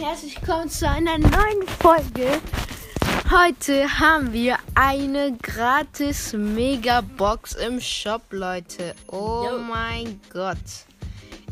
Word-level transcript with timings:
herzlich 0.00 0.40
willkommen 0.40 0.70
zu 0.70 0.88
einer 0.88 1.18
neuen 1.18 1.66
Folge. 1.80 2.40
Heute 3.30 3.98
haben 3.98 4.32
wir 4.32 4.56
eine 4.76 5.36
gratis 5.42 6.32
Megabox 6.32 7.54
im 7.54 7.80
Shop, 7.80 8.22
Leute. 8.30 8.94
Oh 9.08 9.44
Jo. 9.50 9.58
mein 9.58 10.20
Gott. 10.32 10.56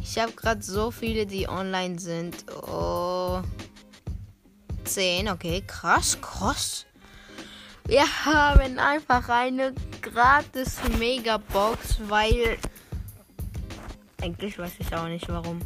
Ich 0.00 0.16
habe 0.18 0.30
gerade 0.32 0.62
so 0.62 0.92
viele, 0.92 1.26
die 1.26 1.48
online 1.48 1.98
sind. 1.98 2.44
Oh. 2.70 3.40
10, 4.84 5.28
okay, 5.28 5.64
krass, 5.66 6.16
krass. 6.20 6.86
Wir 7.88 8.04
haben 8.24 8.78
einfach 8.78 9.28
eine 9.28 9.74
gratis 10.02 10.76
Megabox, 10.98 11.98
weil. 12.06 12.58
Eigentlich 14.22 14.56
weiß 14.56 14.72
ich 14.78 14.94
auch 14.94 15.08
nicht 15.08 15.28
warum. 15.28 15.58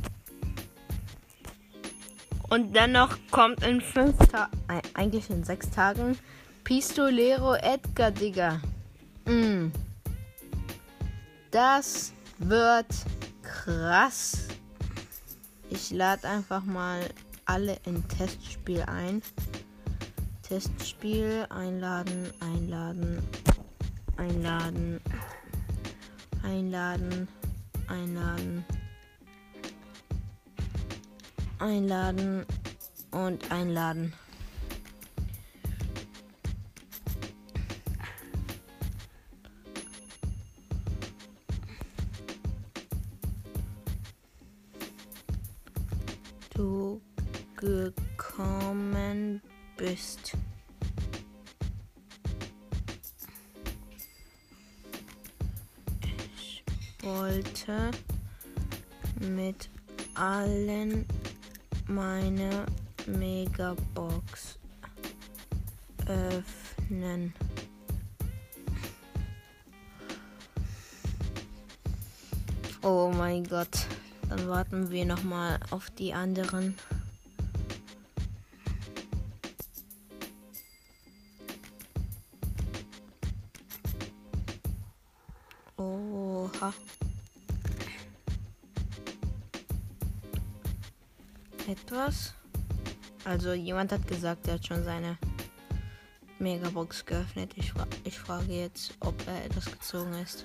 Und 2.51 2.75
dennoch 2.75 3.17
kommt 3.31 3.65
in 3.65 3.81
fünf 3.81 4.19
Tagen, 4.27 4.51
eigentlich 4.95 5.31
in 5.31 5.45
sechs 5.45 5.71
Tagen, 5.71 6.19
Pistolero 6.65 7.55
Edgar, 7.55 8.11
Digga. 8.11 8.61
Mm. 9.25 9.69
Das 11.53 12.13
wird 12.39 12.87
krass. 13.43 14.49
Ich 15.71 15.91
lade 15.93 16.29
einfach 16.29 16.65
mal 16.65 17.01
alle 17.45 17.79
in 17.87 18.07
Testspiel 18.09 18.83
ein. 18.83 19.23
Testspiel 20.43 21.47
einladen, 21.51 22.33
einladen, 22.41 23.23
einladen, 24.17 25.01
einladen, 26.43 27.29
einladen, 27.87 28.65
einladen 31.61 32.47
und 33.11 33.51
einladen. 33.53 34.13
Du 46.55 47.01
gekommen 47.57 49.41
bist. 49.77 50.37
Ich 56.03 56.65
wollte 57.03 57.91
mit 59.21 59.69
allen 60.15 61.07
meine 61.91 62.65
Megabox 63.07 64.59
öffnen. 66.07 67.35
Oh 72.83 73.13
mein 73.15 73.45
Gott. 73.45 73.87
Dann 74.29 74.49
warten 74.49 74.91
wir 74.91 75.05
noch 75.05 75.23
mal 75.25 75.59
auf 75.71 75.91
die 75.91 76.15
anderen. 76.15 76.77
Also 93.31 93.53
jemand 93.53 93.93
hat 93.93 94.09
gesagt, 94.09 94.49
er 94.49 94.55
hat 94.55 94.67
schon 94.67 94.83
seine 94.83 95.17
Megabox 96.41 97.07
geöffnet. 97.07 97.53
Ich, 97.55 97.71
fra 97.71 97.87
ich 98.03 98.19
frage 98.19 98.53
jetzt, 98.53 98.93
ob 98.99 99.15
er 99.25 99.45
etwas 99.45 99.67
gezogen 99.67 100.15
ist. 100.15 100.43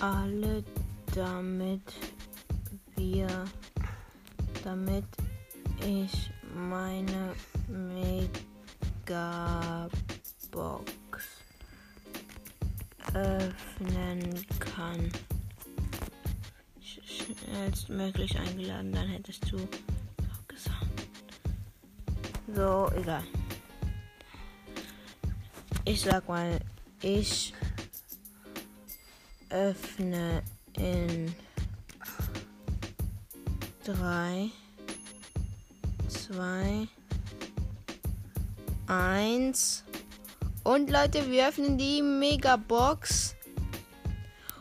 Alle 0.00 0.62
damit 1.12 1.92
wir 2.94 3.26
damit 4.62 5.06
ich 5.84 6.30
meine 6.54 7.34
Megabox 7.66 8.30
öffnen 13.20 14.46
kann. 14.58 15.10
Sch- 16.82 17.02
Schnellstmöglich 17.44 18.38
eingeladen, 18.38 18.92
dann 18.92 19.08
hättest 19.08 19.50
du 19.52 19.58
auch 19.58 20.48
gesagt. 20.48 20.86
So, 22.54 22.90
egal. 22.96 23.22
Ich 25.84 26.00
sag 26.02 26.28
mal, 26.28 26.58
ich 27.02 27.54
öffne 29.50 30.42
in 30.76 31.34
drei, 33.84 34.50
zwei, 36.08 36.86
eins. 38.86 39.84
Und 40.70 40.88
Leute, 40.88 41.28
wir 41.28 41.48
öffnen 41.48 41.76
die 41.76 42.00
Megabox. 42.00 43.34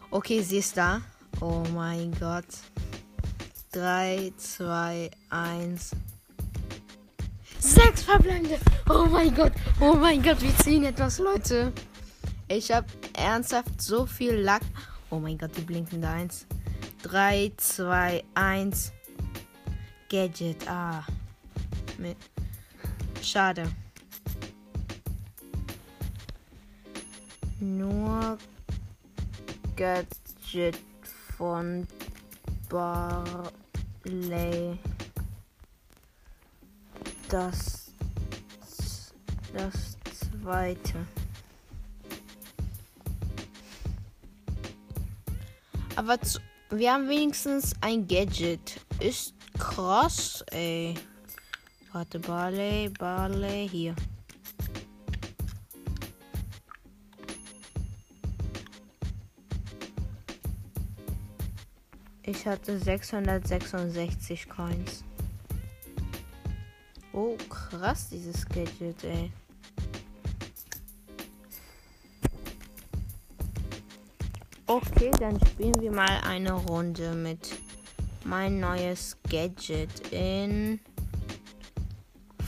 Okay, 0.10 0.42
sie 0.42 0.58
ist 0.58 0.76
da. 0.76 1.02
Oh 1.40 1.64
mein 1.72 2.12
Gott. 2.20 2.48
3, 3.74 4.34
2, 4.36 5.12
1. 5.30 5.92
Sechs 7.60 8.02
verbleibende. 8.02 8.58
Oh 8.90 9.06
mein 9.06 9.36
Gott. 9.36 9.52
Oh 9.80 9.94
mein 9.94 10.24
Gott, 10.24 10.42
wir 10.42 10.58
ziehen 10.58 10.84
etwas, 10.84 11.20
Leute. 11.20 11.72
Ich 12.48 12.72
habe 12.72 12.88
ernsthaft 13.14 13.80
so 13.80 14.08
viel 14.08 14.34
Lack. 14.34 14.64
Oh 15.12 15.20
mein 15.20 15.38
Gott, 15.38 15.56
die 15.58 15.62
blinkende 15.62 16.10
1. 16.10 16.48
3, 17.04 17.52
2, 17.56 18.24
1. 18.34 18.94
Gadget. 20.10 20.68
Ah. 20.68 21.06
Schade. 23.22 23.70
Nur 27.60 28.38
Gadget 29.76 30.80
von 31.38 31.86
Barley. 32.70 33.50
Das. 37.30 37.92
Das 39.54 39.98
zweite. 40.42 41.06
Aber 45.96 46.22
zu, 46.22 46.40
wir 46.70 46.94
haben 46.94 47.10
wenigstens 47.10 47.74
ein 47.82 48.08
Gadget. 48.08 48.80
Ist 49.00 49.34
krass, 49.58 50.46
ey. 50.52 50.96
Warte, 51.92 52.20
Barley, 52.20 52.90
Barley, 52.90 53.68
hier. 53.68 53.96
Ich 62.30 62.46
hatte 62.46 62.78
666 62.78 64.48
Coins. 64.48 65.04
Oh, 67.12 67.36
krass, 67.50 68.10
dieses 68.10 68.46
Gadget, 68.46 69.04
ey. 69.04 69.32
Okay, 74.68 75.10
dann 75.20 75.40
spielen 75.44 75.82
wir 75.82 75.92
mal 75.92 76.22
eine 76.24 76.52
Runde 76.54 77.16
mit 77.16 77.58
mein 78.26 78.60
neues 78.60 79.18
Gadget 79.28 80.12
in 80.12 80.80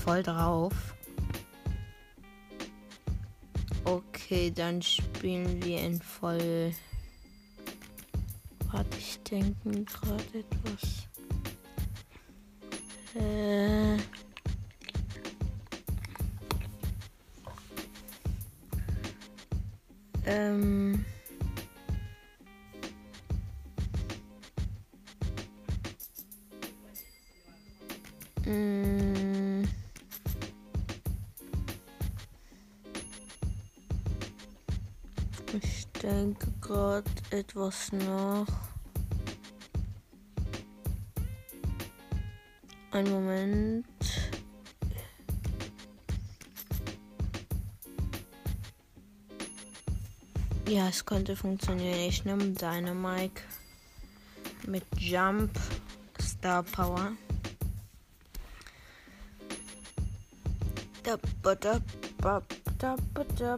voll 0.05 0.21
drauf. 0.21 0.93
Okay, 3.85 4.51
dann 4.51 4.79
spielen 4.83 5.63
wir 5.63 5.79
in 5.79 5.99
voll. 5.99 6.71
Warte, 8.71 8.97
ich 8.97 9.19
denke 9.23 9.67
mir 9.67 9.83
gerade 9.83 10.23
etwas. 10.33 11.07
Äh. 13.15 13.97
Ähm. 20.25 21.05
Etwas 37.41 37.91
nach. 37.91 38.45
Ein 42.91 43.09
Moment. 43.09 43.85
Ja, 50.67 50.87
es 50.87 51.03
könnte 51.03 51.35
funktionieren. 51.35 51.99
Ich 51.99 52.25
nehme 52.25 52.51
deine 52.51 52.93
Mike 52.93 53.41
mit 54.67 54.85
Jump 54.97 55.51
Star 56.21 56.61
Power. 56.61 57.13
Da, 61.03 61.17
ba, 61.41 61.55
da, 61.55 61.79
ba, 62.19 62.43
da, 62.77 62.95
ba, 63.15 63.23
da. 63.35 63.57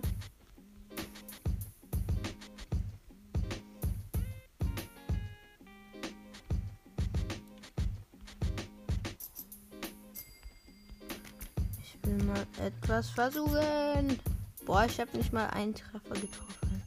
Mal 12.25 12.45
etwas 12.59 13.09
versuchen. 13.09 14.19
Boah, 14.65 14.85
ich 14.85 14.99
habe 14.99 15.17
nicht 15.17 15.33
mal 15.33 15.47
einen 15.47 15.75
Treffer 15.75 16.13
getroffen. 16.13 16.81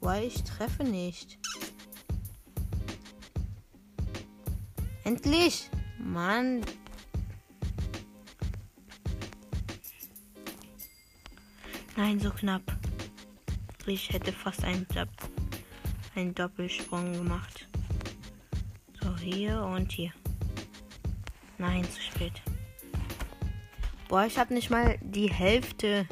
Boah, 0.00 0.16
ich 0.16 0.42
treffe 0.44 0.84
nicht. 0.84 1.38
Endlich! 5.04 5.70
Mann. 5.98 6.62
Nein, 11.96 12.20
so 12.20 12.30
knapp. 12.30 12.62
Ich 13.86 14.10
hätte 14.10 14.32
fast 14.32 14.64
einen, 14.64 14.86
einen 16.14 16.34
Doppelsprung 16.34 17.12
gemacht. 17.12 17.68
So, 19.00 19.16
hier 19.16 19.62
und 19.62 19.92
hier. 19.92 20.12
Nein, 21.66 21.84
zu 21.90 22.02
spät. 22.02 22.42
Boah, 24.08 24.26
ich 24.26 24.36
habe 24.36 24.52
nicht 24.52 24.68
mal 24.68 24.98
die 25.00 25.30
Hälfte. 25.30 26.06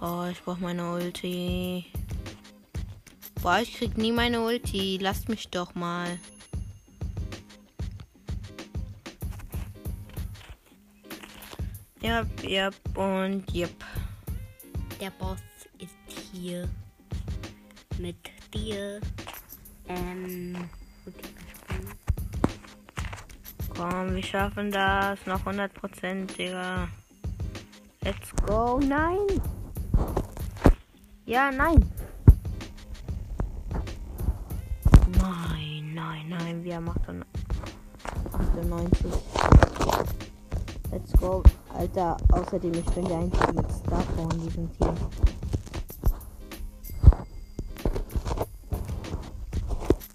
Oh, 0.00 0.26
ich 0.28 0.42
brauche 0.42 0.60
meine 0.60 0.92
Ulti. 0.92 1.86
Boah, 3.40 3.60
ich 3.60 3.74
krieg 3.74 3.96
nie 3.96 4.10
meine 4.10 4.40
Ulti. 4.40 4.98
Lasst 5.00 5.28
mich 5.28 5.48
doch 5.50 5.72
mal. 5.76 6.18
Ja, 12.00 12.26
ja 12.42 12.70
und 12.96 13.54
yep. 13.54 13.84
Der 15.00 15.10
Boss 15.10 15.38
ist 15.78 15.94
hier 16.32 16.68
mit 17.98 18.16
dir. 18.52 19.00
Ähm, 19.86 20.68
Komm, 23.76 24.14
wir 24.14 24.22
schaffen 24.22 24.70
das. 24.70 25.18
Noch 25.26 25.44
100%, 25.44 26.36
Digga. 26.36 26.88
Let's 28.04 28.32
go. 28.46 28.78
Nein. 28.78 29.40
Ja, 31.24 31.50
nein. 31.50 31.84
Nein, 35.20 35.94
nein, 35.94 36.28
nein. 36.28 36.64
Wir 36.64 36.76
haben 36.76 36.90
98. 38.32 39.06
Let's 40.90 41.12
go. 41.12 41.42
Alter, 41.74 42.16
außerdem, 42.32 42.74
ich 42.74 42.84
bin 42.86 43.04
der 43.06 43.18
Einzige 43.18 43.52
mit 43.54 43.72
Star 43.72 44.04
in 44.18 44.40
diesem 44.40 44.70
Team. 44.72 44.94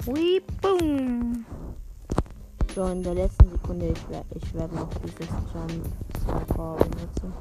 Wee, 0.05 0.41
boom. 0.61 1.36
So, 2.77 2.85
in 2.85 3.01
der 3.01 3.15
letzten 3.15 3.49
Sekunde, 3.49 3.87
ich, 3.87 4.07
werde 4.07 4.27
ich 4.35 4.53
werde 4.53 4.75
noch 4.75 4.89
dieses 5.03 5.27
Jump 5.51 5.83
Star 6.21 6.77
benutzen. 6.77 7.33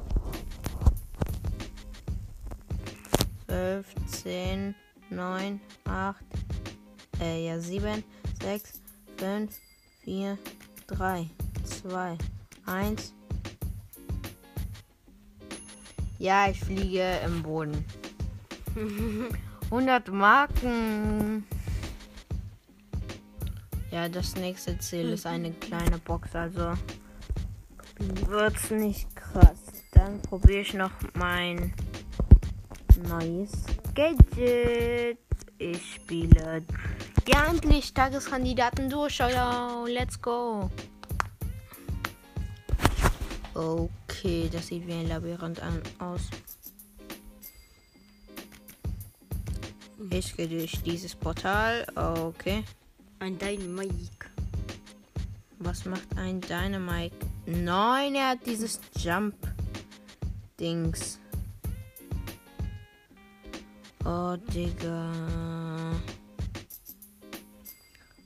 12, 3.47 3.87
10, 4.07 4.75
9, 5.11 5.61
8, 5.85 6.25
äh, 7.21 7.49
ja, 7.49 7.61
7, 7.61 8.03
6, 8.41 8.81
5, 9.19 9.55
4, 10.05 10.39
3, 10.87 11.29
2, 11.65 12.19
1. 12.65 13.13
Ja, 16.19 16.49
ich 16.49 16.61
fliege 16.61 17.21
im 17.27 17.43
Boden. 17.43 17.85
100 19.71 20.09
Marken. 20.11 21.45
Ja, 23.91 24.09
das 24.09 24.37
nächste 24.37 24.79
Ziel 24.79 25.13
ist 25.13 25.27
eine 25.27 25.53
kleine 25.53 25.99
Box, 25.99 26.35
also 26.35 26.75
wird's 28.27 28.71
nicht 28.71 29.15
krass. 29.17 29.59
Dann 29.93 30.21
probiere 30.23 30.61
ich 30.61 30.75
noch 30.75 30.91
mein 31.15 31.73
neues 33.09 33.53
Gadget. 33.95 35.19
Ich 35.59 35.95
spiele 35.95 36.63
ja 37.27 37.47
endlich 37.47 37.95
Tageskandidaten 37.95 38.91
durch. 38.91 39.19
Let's 39.87 40.21
go. 40.21 40.71
Okay, 43.55 44.51
das 44.53 44.67
sieht 44.67 44.87
wie 44.87 44.93
ein 44.93 45.09
Labyrinth 45.09 45.61
an, 45.63 45.81
aus. 45.99 46.29
Ich 50.11 50.37
gehe 50.37 50.49
durch 50.49 50.83
dieses 50.83 51.15
Portal. 51.15 51.87
Okay. 51.97 52.63
Ein 53.19 53.39
Dynamike. 53.39 54.31
Was 55.59 55.85
macht 55.85 56.17
ein 56.17 56.41
Dynamike? 56.41 57.17
Nein, 57.47 58.15
er 58.15 58.31
hat 58.31 58.47
dieses 58.47 58.81
Jump-Dings. 58.99 59.59
Oh, 64.05 64.37
Digga. 64.55 65.11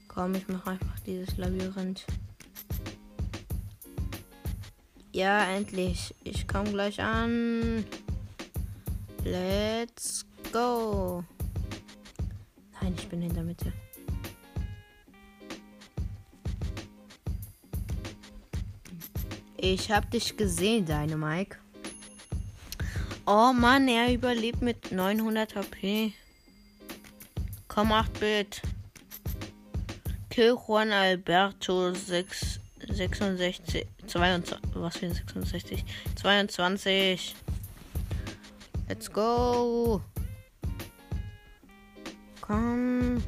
Komm, 0.09 0.35
ich 0.35 0.49
mache 0.49 0.71
einfach 0.71 1.01
dieses 1.07 1.37
Labyrinth. 1.37 2.05
Ja, 5.13 5.45
endlich. 5.45 6.15
Ich 6.25 6.47
komme 6.47 6.71
gleich 6.71 7.01
an. 7.01 7.85
Let's 9.25 10.27
go. 10.53 11.25
Nein, 12.81 12.95
ich 12.99 13.09
bin 13.09 13.23
in 13.23 13.33
der 13.33 13.45
Mitte. 13.45 13.73
Ich 19.63 19.91
hab 19.91 20.11
dich 20.11 20.39
gesehen, 20.39 20.87
deine 20.87 21.19
Mike. 21.19 21.59
Oh 23.27 23.53
Mann, 23.53 23.89
er 23.89 24.11
überlebt 24.11 24.63
mit 24.63 24.91
900 24.91 25.55
HP. 25.55 26.15
Komm, 27.69 27.93
8-Bit. 27.93 28.63
Kill 30.31 30.57
Juan 30.67 30.93
Alberto 30.93 31.93
6, 31.93 32.59
66. 32.89 33.87
22, 34.07 34.59
was 34.73 34.97
für 34.97 35.07
ein 35.07 35.13
66? 35.13 35.85
22. 36.17 37.35
Let's 38.89 39.13
go. 39.13 40.01
Komm. 42.41 43.23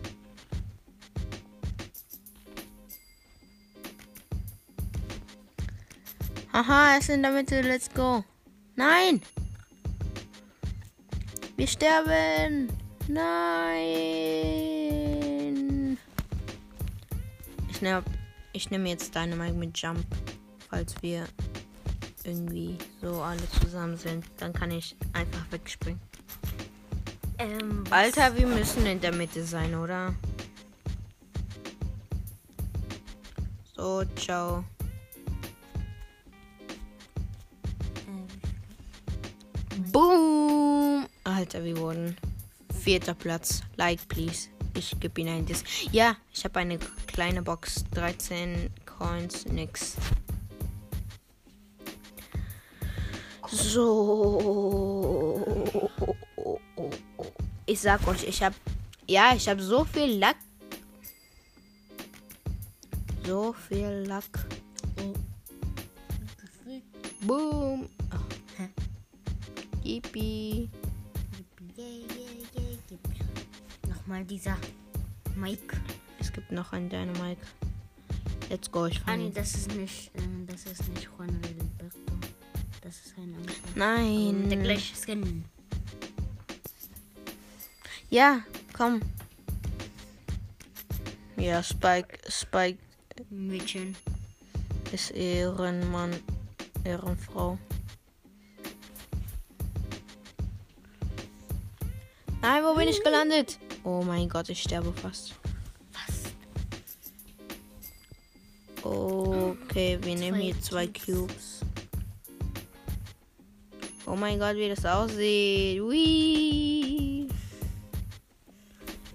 Haha, 6.53 6.93
er 6.93 6.99
ist 6.99 7.09
in 7.09 7.23
der 7.23 7.33
Mitte. 7.33 7.61
Let's 7.63 7.89
go. 7.93 8.25
Nein. 8.77 9.23
Wir 11.57 11.67
sterben. 11.67 12.69
Nein. 13.09 13.99
Ich 17.71 17.81
nehme 17.83 18.03
ich 18.53 18.71
nehm 18.71 18.87
jetzt 18.87 19.15
Dynamite 19.15 19.55
mit 19.55 19.79
Jump 19.79 20.05
falls 20.73 20.95
wir 21.03 21.27
irgendwie 22.25 22.79
so 23.03 23.21
alle 23.21 23.47
zusammen 23.61 23.97
sind, 23.97 24.25
dann 24.39 24.55
kann 24.55 24.71
ich 24.71 24.97
einfach 25.13 25.45
wegspringen. 25.51 26.01
Ähm, 27.39 27.85
Alter, 27.91 28.35
wir 28.37 28.47
müssen 28.47 28.87
in 28.87 29.01
der 29.01 29.13
Mitte 29.13 29.45
sein, 29.45 29.75
oder? 29.75 30.15
So, 33.77 34.05
ciao. 34.17 34.65
Boom! 39.93 41.07
Alter, 41.25 41.65
wir 41.65 41.77
wurden 41.77 42.17
vierter 42.83 43.15
Platz. 43.15 43.63
Like, 43.77 44.09
please. 44.09 44.49
Ich 44.75 44.99
gebe 44.99 45.21
ihnen 45.21 45.37
ein 45.37 45.47
Dis. 45.47 45.63
Ja, 45.93 46.17
ich 46.33 46.45
habe 46.45 46.61
eine 46.61 46.79
kleine 47.07 47.43
Box. 47.43 47.85
13 47.95 48.71
Coins, 48.87 49.45
nix. 49.47 49.97
So. 53.51 55.67
Ich 57.67 57.81
sag 57.81 58.07
euch, 58.09 58.25
ich 58.25 58.43
hab. 58.43 58.55
Ja, 59.07 59.35
ich 59.37 59.47
hab 59.47 59.61
so 59.61 59.85
viel 59.85 60.19
Lack. 60.19 60.37
So 63.27 63.53
viel 63.53 64.07
Lack. 64.07 64.47
Boom. 67.21 67.91
Hä? 69.85 69.89
Yippie. 69.89 70.69
Yeah, 71.79 71.89
yeah, 72.17 72.33
yeah. 72.57 72.99
Nochmal 73.89 74.25
dieser 74.25 74.57
Mike. 75.37 75.77
Es 76.21 76.33
gibt 76.33 76.53
noch 76.53 76.73
einen 76.73 76.89
Dynamite. 76.89 77.41
Let's 78.51 78.71
go, 78.71 78.87
ich 78.87 79.01
Ah, 79.07 79.17
nee, 79.17 79.25
fange. 79.25 79.31
das 79.31 79.55
ist 79.55 79.75
nicht, 79.75 80.11
äh, 80.15 80.21
das 80.47 80.67
ist 80.67 80.89
nicht 80.91 81.05
Juan 81.17 81.31
Alberto. 81.31 82.13
Das 82.83 83.07
ist 83.07 83.17
ein 83.17 83.35
anderer. 83.35 83.57
Nein. 83.75 84.49
Der 84.51 84.59
gleiche 84.59 84.95
Skin. 84.95 85.45
Ja, 88.11 88.41
komm. 88.77 89.01
Ja, 91.37 91.63
Spike, 91.63 92.19
Spike 92.29 92.79
Mädchen. 93.31 93.97
ist 94.93 95.11
Ehrenmann, 95.13 96.15
Ehrenfrau. 96.85 97.59
Nein, 102.43 102.65
wo 102.65 102.75
bin 102.75 102.89
ich 102.89 103.03
gelandet? 103.05 103.57
Oh 103.85 104.03
mein 104.03 104.29
Gott, 104.29 104.49
ich 104.49 104.61
sterbe 104.61 104.93
fast. 104.93 105.35
Was? 105.93 106.33
Okay, 108.83 109.97
wir 110.03 110.17
nehmen 110.17 110.41
hier 110.41 110.61
zwei 110.61 110.89
Cubes. 110.89 111.61
Oh 114.07 114.17
mein 114.17 114.41
Gott, 114.41 114.57
wie 114.57 114.69
das 114.69 114.85
aussieht. 114.85 115.81
Whee. 115.83 117.29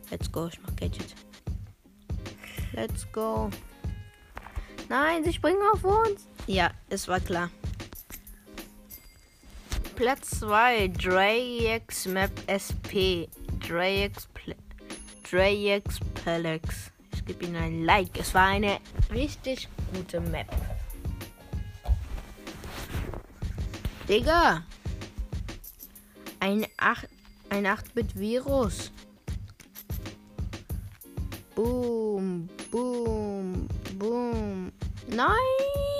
Let's 0.09 0.31
go, 0.31 0.47
ich 0.47 0.61
mach 0.61 0.73
Gadget. 0.77 1.13
Let's 2.71 3.05
go. 3.11 3.49
Nein, 4.87 5.25
sie 5.25 5.33
springen 5.33 5.61
auf 5.73 5.83
uns. 5.83 6.29
Ja, 6.47 6.71
es 6.87 7.09
war 7.09 7.19
klar. 7.19 7.49
Platz 9.97 10.29
2, 10.41 10.89
Drax 10.89 12.05
Map 12.05 12.29
SP. 12.45 13.25
Drax, 13.67 14.27
Pl 14.35 14.55
Drax 15.27 15.99
Pelex. 16.23 16.91
Ich 17.15 17.25
gebe 17.25 17.45
ihnen 17.45 17.55
ein 17.55 17.83
Like. 17.83 18.19
Es 18.19 18.31
war 18.35 18.45
eine 18.45 18.77
richtig 19.11 19.67
gute 19.91 20.21
Map. 20.21 20.45
Digga. 24.07 24.63
Ein 26.41 26.67
8 26.77 27.07
ein 27.49 27.65
8-Bit-Virus. 27.65 28.91
Boom, 31.55 32.47
boom, 32.69 33.67
boom. 33.97 34.71
Nein! 35.07 35.96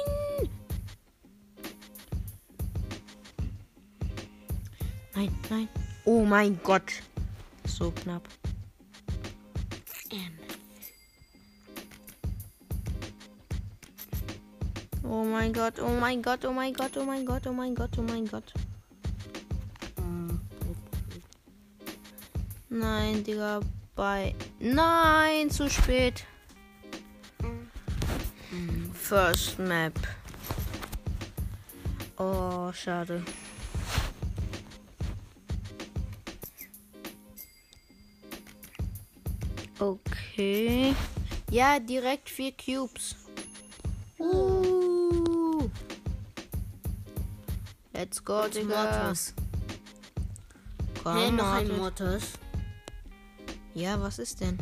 Nein, 5.18 5.36
nein. 5.50 5.68
Oh 6.06 6.24
mein 6.24 6.60
Gott. 6.62 7.02
So 7.66 7.90
knapp. 7.90 8.22
Ähm, 10.12 10.32
Oh 15.04 15.24
mein 15.24 15.54
Gott, 15.54 15.80
oh 15.80 15.90
mein 16.00 16.22
Gott, 16.22 16.46
oh 16.46 16.52
mein 16.54 16.72
Gott, 16.72 16.98
oh 16.98 17.04
mein 17.04 17.26
Gott, 17.26 17.48
oh 17.48 17.52
mein 17.54 17.74
Gott, 17.74 17.98
oh 17.98 18.04
mein 18.04 18.28
Gott. 18.28 18.54
Nein, 22.70 23.24
Digga, 23.24 23.62
bei. 23.96 24.36
Nein, 24.60 25.50
zu 25.50 25.68
spät. 25.68 26.26
First 28.94 29.58
Map. 29.58 29.98
Oh, 32.20 32.72
schade. 32.72 33.24
Okay. 39.80 40.96
Ja, 41.52 41.80
direkt 41.80 42.30
vier 42.30 42.52
Cubes. 42.52 43.16
Uh. 44.20 45.70
Let's 47.94 48.24
go, 48.24 48.48
Digga. 48.48 48.84
Mortis. 48.84 49.34
Komm, 51.04 51.18
Hey, 51.18 51.32
noch 51.32 51.52
ein 51.54 51.78
Mortis. 51.78 52.34
Ja, 53.74 54.00
was 54.02 54.20
ist 54.20 54.42
denn? 54.42 54.58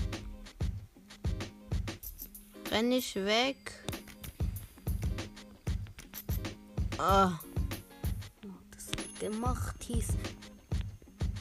Renn 2.72 2.90
nicht 2.90 3.16
weg. 3.16 3.72
Oh, 6.98 7.30
Oh, 8.44 8.50
das 8.72 9.20
gemacht 9.20 9.84
hieß. 9.84 10.08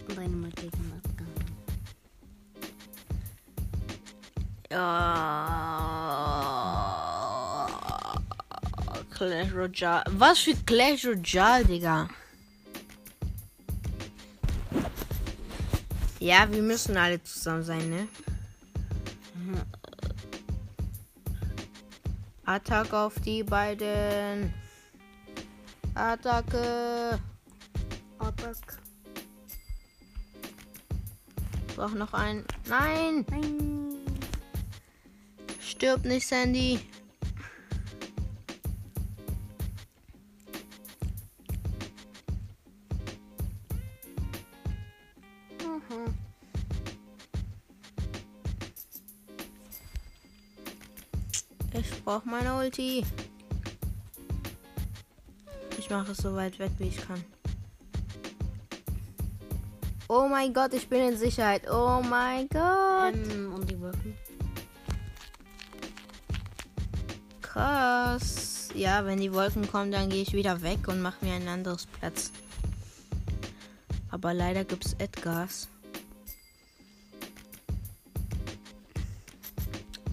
Und 0.09 0.19
eine 0.19 0.37
Mutter 0.37 0.63
gemacht. 0.63 1.14
Ja. 4.75 5.15
Clash 9.15 9.53
Royale. 9.55 10.05
Was 10.11 10.41
für 10.41 10.55
Clash 10.67 11.07
Royale, 11.07 11.65
Digga? 11.65 12.09
Ja, 16.19 16.51
wir 16.51 16.63
müssen 16.63 16.97
alle 16.97 17.23
zusammen 17.23 17.63
sein, 17.63 17.91
ne? 17.91 18.09
Attacke 22.47 22.97
auf 22.97 23.21
die 23.21 23.43
beiden. 23.43 24.53
Attacke. 25.95 27.19
Attack. 28.19 28.57
Brauch 31.77 31.93
noch 31.93 32.13
einen. 32.13 32.45
Nein! 32.69 33.25
Nein. 33.31 33.94
Stirb 35.75 36.05
nicht, 36.05 36.27
Sandy. 36.27 36.79
Mhm. 45.61 46.15
Ich 51.73 52.05
brauche 52.05 52.29
meine 52.29 52.55
Ulti. 52.57 53.05
Ich 55.77 55.91
mache 55.91 56.13
es 56.13 56.19
so 56.19 56.35
weit 56.37 56.59
weg, 56.61 56.71
wie 56.79 56.89
ich 56.89 56.97
kann. 56.97 57.23
Oh 60.09 60.29
mein 60.29 60.55
Gott, 60.55 60.73
ich 60.73 60.89
bin 60.89 61.01
in 61.01 61.17
Sicherheit. 61.17 61.69
Oh 61.69 62.01
mein 62.09 62.49
Gott. 62.49 63.15
Ähm, 63.15 63.53
und 63.53 63.74
Krass. 67.55 68.71
Ja, 68.75 69.07
wenn 69.07 69.21
die 69.21 69.33
Wolken 69.33 69.71
kommen, 69.71 69.93
dann 69.93 70.09
gehe 70.09 70.23
ich 70.23 70.33
wieder 70.33 70.61
weg 70.63 70.89
und 70.89 71.01
mache 71.01 71.25
mir 71.25 71.35
ein 71.35 71.47
anderes 71.47 71.87
Platz. 71.87 72.33
Aber 74.11 74.35
leider 74.35 74.65
gibt 74.65 74.85
es 74.85 74.95
Edgars. 74.95 75.69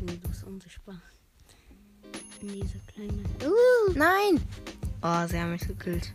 Nee, 0.02 0.20
du 0.22 0.28
bist 0.30 0.44
unsichtbar. 0.44 1.02
In 2.42 2.50
dieser 2.50 2.78
kleinen. 2.94 3.26
Uh, 3.44 3.92
nein! 3.96 4.40
Oh, 5.02 5.28
sie 5.28 5.40
haben 5.40 5.54
mich 5.54 5.68
gekillt. 5.68 6.14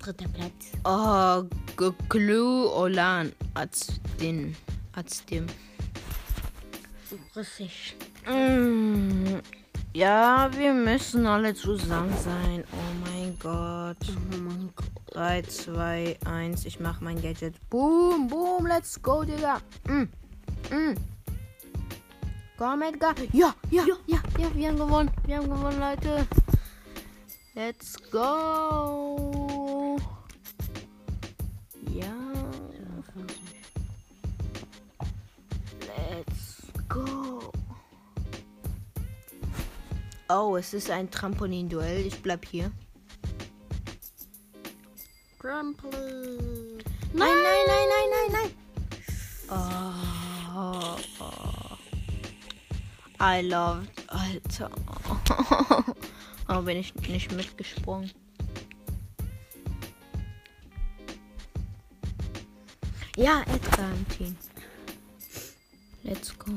Dritter 0.00 0.28
Platz. 0.28 0.72
Oh, 0.82 1.44
Geklu 1.76 2.70
Olan. 2.70 3.32
Als 3.54 4.00
den. 4.20 4.56
Als 4.94 5.24
dem. 5.26 5.46
Russisch. 7.36 7.94
Mm, 8.26 9.40
ja, 9.92 10.50
wir 10.56 10.72
müssen 10.72 11.26
alle 11.26 11.54
zusammen 11.54 12.14
sein. 12.18 12.64
Oh 12.72 13.10
mein 13.10 13.38
Gott. 13.38 13.96
Oh 14.08 14.36
mein 14.36 14.70
Gott. 14.74 14.86
3, 15.12 15.42
2, 15.42 16.18
1. 16.24 16.64
Ich 16.64 16.80
mach 16.80 17.00
mein 17.00 17.20
Gadget. 17.20 17.54
Boom, 17.68 18.28
boom, 18.28 18.66
let's 18.66 19.00
go, 19.02 19.24
Digga. 19.24 19.60
Mm, 19.88 20.08
mm. 20.70 20.94
Komm, 22.60 22.82
Edgar. 22.82 23.14
Ja, 23.32 23.54
ja, 23.70 23.84
ja, 23.86 23.96
ja, 24.06 24.18
ja, 24.38 24.54
wir 24.54 24.68
haben 24.68 24.76
gewonnen. 24.76 25.10
Wir 25.26 25.38
haben 25.38 25.48
gewonnen, 25.48 25.80
Leute. 25.80 26.26
Let's 27.54 27.96
go. 28.10 29.29
Oh, 40.32 40.56
es 40.56 40.72
ist 40.74 40.88
ein 40.90 41.10
Trampolin-Duell. 41.10 42.06
Ich 42.06 42.22
bleib 42.22 42.46
hier. 42.46 42.70
Trampoline. 45.40 46.78
Nein, 47.12 47.34
nein, 47.42 47.64
nein, 47.66 47.88
nein, 47.90 48.30
nein, 48.30 48.30
nein. 48.32 48.50
Oh, 50.54 50.96
oh. 51.20 51.76
I 53.20 53.40
love. 53.42 53.88
Alter. 54.06 54.70
Oh, 56.52 56.62
bin 56.62 56.78
ich 56.78 56.92
nicht 56.96 57.30
mitgesprungen. 57.30 58.10
Ja, 63.16 63.42
Edgar 63.42 63.92
im 63.92 64.08
Team. 64.08 64.36
Let's 66.02 66.36
go. 66.36 66.50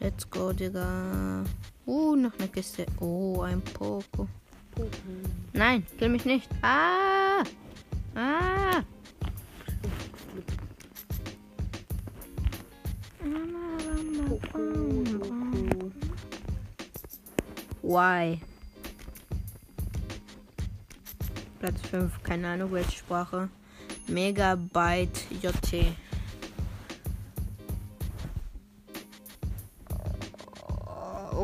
Let's 0.00 0.28
go, 0.30 0.52
Digga. 0.52 1.44
Uh, 1.86 2.14
noch 2.16 2.38
eine 2.38 2.48
Kiste. 2.48 2.86
Oh, 3.00 3.40
ein 3.42 3.60
Poco. 3.60 4.28
Nein, 5.52 5.86
kill 5.98 6.08
mich 6.08 6.24
nicht. 6.24 6.48
Ah! 6.62 7.42
Ah! 8.14 8.82
Why? 17.82 18.40
Platz 21.58 21.80
5, 21.90 22.22
keine 22.22 22.48
Ahnung 22.48 22.72
welche 22.72 22.92
Sprache. 22.92 23.48
Megabyte 24.06 25.26
JT. 25.42 25.94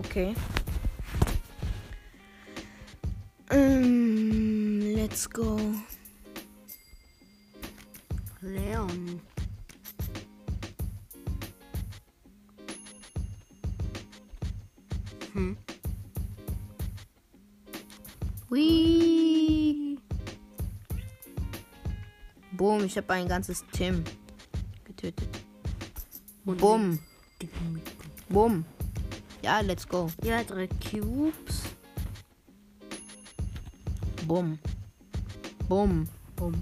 Okay. 0.00 0.34
Mm, 3.50 4.96
let's 4.96 5.26
go. 5.26 5.60
Leon. 8.40 9.20
Hm. 15.34 15.56
Whee. 18.48 19.98
Boom, 22.52 22.84
ich 22.84 22.96
habe 22.96 23.12
ein 23.12 23.28
ganzes 23.28 23.66
Tim 23.72 24.02
getötet. 24.84 25.28
Bumm, 26.46 26.98
bumm. 28.30 28.64
Ja, 29.42 29.60
let's 29.60 29.86
go. 29.86 30.10
Ja, 30.22 30.42
drei 30.44 30.68
Cubes. 30.68 31.62
Bumm. 34.26 34.58
Bumm. 35.68 36.08
Bumm. 36.36 36.54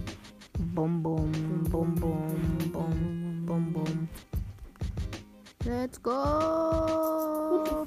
Bum, 0.75 1.03
bum, 1.03 1.33
bum, 1.71 1.95
bum, 1.95 2.71
bum, 2.73 3.47
bum, 3.47 3.73
bum. 3.73 4.09
Let's 5.65 6.03
go. 6.03 7.87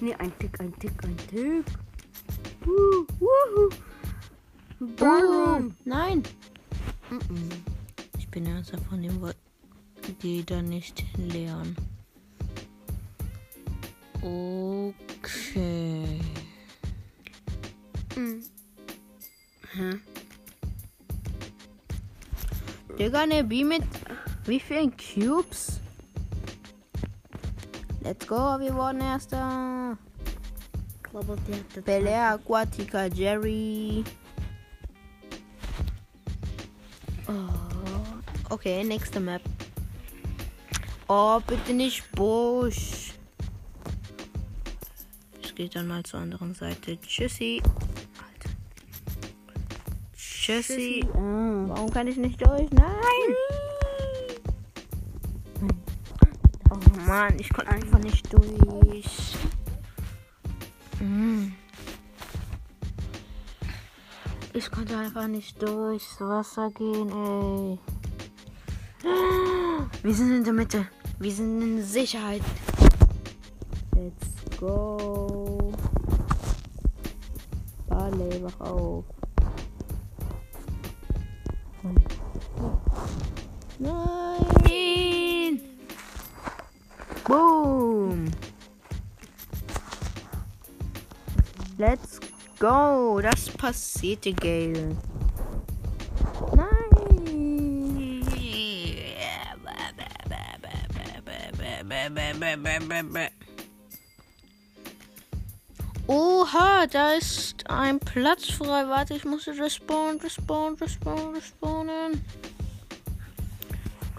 Nee, 0.00 0.14
ein 0.14 0.32
Tick, 0.38 0.60
ein 0.60 0.72
Tick, 0.78 0.92
ein 1.04 1.16
Tick. 1.28 1.64
Wuhu, 2.64 3.06
wuhu. 3.18 3.70
Boom. 4.96 5.74
Nein. 5.84 6.22
Ich 8.18 8.28
bin 8.28 8.46
ernsthaft 8.46 8.84
von 8.84 9.02
dem. 9.02 9.20
Die 10.22 10.44
da 10.44 10.62
nicht 10.62 11.04
lernen. 11.16 11.76
Okay. 14.22 16.20
Mhm. 18.16 18.42
Hä? 19.74 20.00
Digga, 22.98 23.26
ne 23.26 23.44
B 23.44 23.64
mit 23.64 23.82
wie 24.46 24.60
vielen 24.60 24.92
Cubes? 24.96 25.80
Let's 28.02 28.26
go, 28.26 28.58
wir 28.58 28.74
wurden 28.74 29.00
erster. 29.00 29.98
Ich 30.96 31.10
glaube, 31.10 31.36
der 31.46 31.56
hatte 31.56 31.82
Bel 31.82 32.06
Air, 32.06 32.34
Aquatica, 32.34 33.06
Jerry. 33.06 34.04
Oh. 37.28 37.68
Okay, 38.50 38.82
nächste 38.84 39.20
Map. 39.20 39.42
Oh, 41.06 41.40
bitte 41.46 41.72
nicht 41.74 42.10
Busch. 42.12 43.07
Gehe 45.58 45.68
dann 45.68 45.88
mal 45.88 46.04
zur 46.04 46.20
anderen 46.20 46.54
Seite. 46.54 47.00
Tschüssi. 47.00 47.60
Alter. 48.24 48.50
Tschüssi. 50.16 51.04
Oh. 51.14 51.18
Warum 51.66 51.90
kann 51.90 52.06
ich 52.06 52.16
nicht 52.16 52.40
durch? 52.46 52.70
Nein! 52.70 53.34
Oh 56.70 57.00
Mann, 57.08 57.36
ich 57.40 57.52
konnte 57.52 57.72
einfach 57.72 57.98
nicht 57.98 58.32
durch. 58.32 59.36
Mm. 61.00 61.48
Ich 64.52 64.70
konnte 64.70 64.96
einfach 64.96 65.26
nicht 65.26 65.60
durchs 65.60 66.20
Wasser 66.20 66.70
gehen, 66.70 67.10
ey. 67.10 67.78
Wir 70.04 70.14
sind 70.14 70.36
in 70.36 70.44
der 70.44 70.52
Mitte. 70.52 70.86
Wir 71.18 71.32
sind 71.32 71.60
in 71.60 71.82
Sicherheit. 71.82 72.42
Let's 73.96 74.37
go. 74.58 75.72
Barley, 77.88 78.42
wach 78.42 78.60
auf. 78.60 79.04
Nein! 83.78 85.60
Boom! 87.26 88.30
Let's 91.78 92.18
go! 92.58 93.20
Das 93.22 93.48
passierte, 93.50 94.32
Gale. 94.32 94.96
Nein! 96.56 96.88
Oha, 106.48 106.86
da 106.86 107.12
ist 107.12 107.68
ein 107.68 107.98
Platz 107.98 108.50
frei. 108.50 108.88
Warte, 108.88 109.14
ich 109.14 109.24
muss 109.24 109.46
respawnen, 109.46 110.18
respawnen, 110.20 110.78
respawnen, 110.78 111.34
respawnen. 111.34 112.24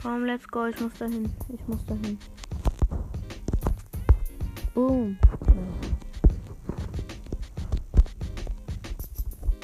Komm, 0.01 0.25
let's 0.25 0.47
go. 0.47 0.65
Ich 0.65 0.79
muss 0.79 0.93
dahin. 0.99 1.33
Ich 1.51 1.67
muss 1.67 1.83
dahin. 1.85 2.19
Boom. 4.75 5.17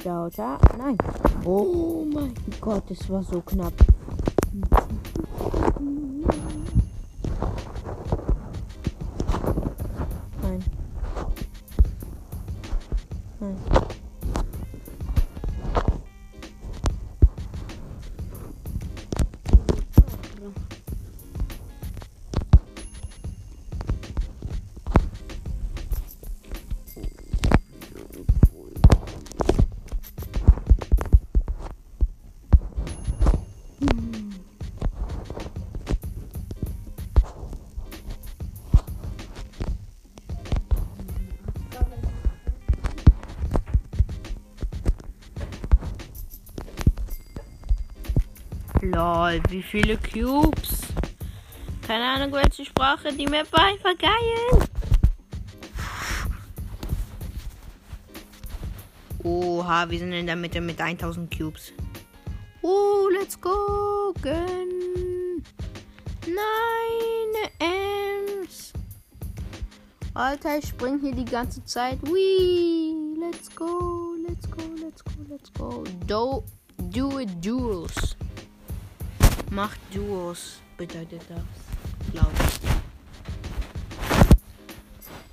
Ciao, 0.02 0.28
ciao. 0.30 0.58
Nein. 0.76 0.98
Oh 1.44 2.04
mein 2.12 2.34
Gott, 2.60 2.90
es 2.90 3.08
war 3.08 3.22
so 3.22 3.40
knapp. 3.42 3.74
Lol, 48.96 49.42
wie 49.50 49.62
viele 49.62 49.98
Cubes? 49.98 50.80
Keine 51.86 52.04
Ahnung, 52.04 52.32
welche 52.32 52.64
Sprache 52.64 53.12
die 53.12 53.26
Map 53.26 53.46
war. 53.52 53.66
Einfach 53.66 53.94
geil. 53.98 54.66
Oha, 59.22 59.90
wir 59.90 59.98
sind 59.98 60.14
in 60.14 60.24
der 60.24 60.36
Mitte 60.36 60.62
mit 60.62 60.80
1000 60.80 61.30
Cubes. 61.36 61.74
Oh, 62.62 63.10
let's 63.12 63.38
go. 63.38 64.14
Nein, 66.24 67.34
Ems. 67.58 68.72
Alter, 70.14 70.56
ich 70.56 70.68
spring 70.68 70.98
hier 71.02 71.12
die 71.12 71.26
ganze 71.26 71.62
Zeit. 71.66 71.98
Whee. 72.02 72.75
Duos, 80.36 80.60
bedeutet 80.76 81.22
das. 81.28 81.38
Ich. 82.12 82.20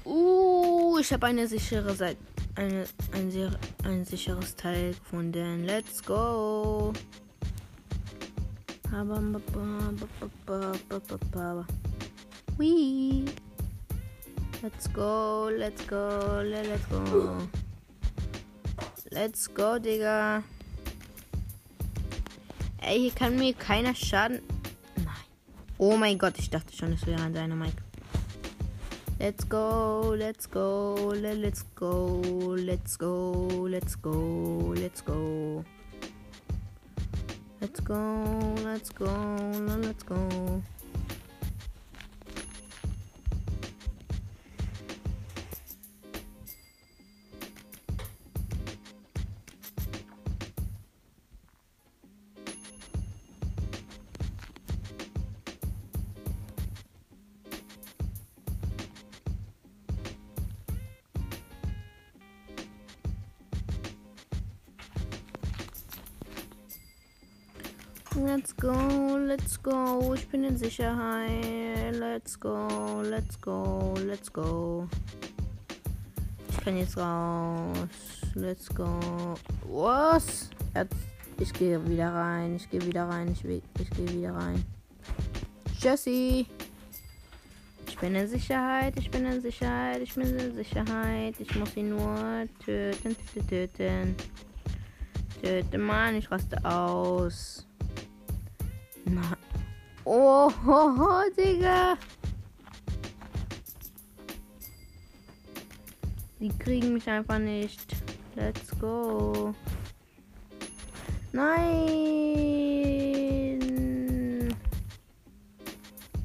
Uh, 0.05 0.97
ich 0.99 1.11
habe 1.13 1.27
eine 1.27 1.47
sichere 1.47 1.93
Seite. 1.93 2.17
Eine, 2.55 2.85
ein, 3.13 3.31
sehr, 3.31 3.51
ein 3.83 4.05
sicheres 4.05 4.55
Teil 4.55 4.93
gefunden. 4.93 5.65
Let's 5.65 6.03
go. 6.03 6.93
Wee. 12.57 13.25
Let's 14.61 14.93
go, 14.93 15.49
let's 15.49 15.85
go, 15.87 16.41
let's 16.43 16.87
go. 16.89 17.37
Let's 19.09 19.53
go, 19.53 19.79
Digga. 19.79 20.43
Ey, 22.81 22.99
hier 22.99 23.11
kann 23.11 23.35
mir 23.35 23.53
keiner 23.53 23.95
Schaden. 23.95 24.41
Oh 25.85 25.97
mein 25.97 26.17
Gott, 26.17 26.35
ich 26.39 26.49
dachte 26.49 26.73
schon, 26.73 26.93
es 26.93 27.05
wäre 27.05 27.21
ein 27.21 27.33
Dynamite. 27.33 27.75
Let's 29.19 29.49
go, 29.49 30.15
let's 30.17 30.49
go, 30.49 31.11
let's 31.13 31.65
go, 31.75 32.21
let's 32.55 32.97
go, 32.97 33.67
let's 33.67 34.01
go, 34.01 34.73
let's 34.77 35.03
go. 35.03 35.65
Let's 37.59 37.83
go, 37.83 38.55
let's 38.63 38.95
go, 38.95 39.11
let's 39.81 40.05
go. 40.05 40.63
Let's 68.25 68.55
go, 68.55 69.17
let's 69.17 69.61
go. 69.61 70.13
Ich 70.13 70.25
bin 70.29 70.45
in 70.45 70.55
Sicherheit. 70.55 71.93
Let's 71.93 72.39
go, 72.39 73.01
let's 73.03 73.39
go, 73.41 73.93
let's 74.05 74.31
go. 74.31 74.87
Ich 76.49 76.57
kann 76.63 76.77
jetzt 76.77 76.95
raus. 76.97 77.89
Let's 78.33 78.73
go. 78.73 78.97
Was? 79.67 80.49
Ich 81.37 81.51
gehe 81.51 81.85
wieder 81.85 82.13
rein. 82.13 82.55
Ich 82.55 82.69
gehe 82.69 82.81
wieder 82.85 83.09
rein. 83.09 83.27
Ich, 83.33 83.43
ich 83.43 83.89
gehe 83.89 84.09
wieder 84.09 84.33
rein. 84.35 84.63
Jesse. 85.79 86.45
Ich 87.87 87.97
bin 87.99 88.15
in 88.15 88.27
Sicherheit. 88.27 88.93
Ich 88.97 89.11
bin 89.11 89.25
in 89.25 89.41
Sicherheit. 89.41 90.01
Ich 90.01 90.15
bin 90.15 90.37
in 90.37 90.55
Sicherheit. 90.55 91.35
Ich 91.39 91.53
muss 91.55 91.75
ihn 91.75 91.89
nur 91.89 92.47
töten, 92.63 93.17
töten, 93.33 93.47
töten. 93.49 94.15
Töten, 95.41 95.81
Mann. 95.81 96.15
Ich 96.15 96.31
raste 96.31 96.63
aus. 96.63 97.67
Na. 99.13 99.37
Oh, 100.05 100.49
ho, 100.65 100.97
ho, 100.97 101.29
Digga. 101.37 101.97
Die 106.39 106.49
kriegen 106.59 106.93
mich 106.93 107.07
einfach 107.07 107.39
nicht. 107.39 107.95
Let's 108.35 108.77
go. 108.79 109.53
Nein. 111.31 112.03